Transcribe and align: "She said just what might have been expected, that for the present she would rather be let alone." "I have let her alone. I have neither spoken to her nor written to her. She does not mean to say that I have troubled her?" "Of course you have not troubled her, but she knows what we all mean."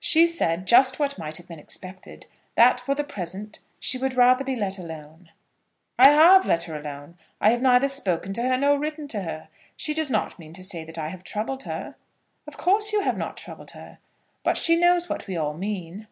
"She 0.00 0.26
said 0.26 0.66
just 0.66 0.98
what 0.98 1.18
might 1.20 1.36
have 1.36 1.46
been 1.46 1.60
expected, 1.60 2.26
that 2.56 2.80
for 2.80 2.96
the 2.96 3.04
present 3.04 3.60
she 3.78 3.96
would 3.96 4.14
rather 4.14 4.42
be 4.42 4.56
let 4.56 4.76
alone." 4.76 5.30
"I 5.96 6.08
have 6.08 6.44
let 6.44 6.64
her 6.64 6.76
alone. 6.76 7.16
I 7.40 7.50
have 7.50 7.62
neither 7.62 7.88
spoken 7.88 8.32
to 8.32 8.42
her 8.42 8.56
nor 8.56 8.76
written 8.76 9.06
to 9.06 9.22
her. 9.22 9.50
She 9.76 9.94
does 9.94 10.10
not 10.10 10.36
mean 10.36 10.52
to 10.54 10.64
say 10.64 10.82
that 10.82 10.98
I 10.98 11.10
have 11.10 11.22
troubled 11.22 11.62
her?" 11.62 11.94
"Of 12.44 12.56
course 12.56 12.92
you 12.92 13.02
have 13.02 13.16
not 13.16 13.36
troubled 13.36 13.70
her, 13.70 13.98
but 14.42 14.56
she 14.58 14.74
knows 14.74 15.08
what 15.08 15.28
we 15.28 15.36
all 15.36 15.54
mean." 15.54 16.08